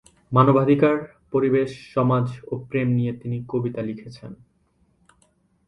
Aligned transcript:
মানবাধিকার, 0.31 0.95
পরিবেশ, 1.31 1.69
সমাজ 1.93 2.25
ও 2.47 2.53
প্রেম 2.69 2.87
নিয়ে 2.89 3.13
তিনি 3.13 3.37
কবিতা 3.47 3.81
লিখেছেন। 3.81 4.31